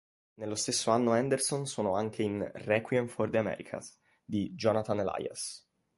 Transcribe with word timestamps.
Nello 0.39 0.55
stesso 0.55 0.89
anno 0.89 1.11
Anderson 1.11 1.67
suonò 1.67 1.93
anche 1.93 2.23
in 2.23 2.43
"Requiem 2.55 3.05
for 3.05 3.29
the 3.29 3.37
Americas" 3.37 3.95
di 4.25 4.51
Jonathan 4.55 4.97
Elias. 5.01 5.63